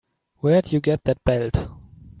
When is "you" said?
0.71-0.79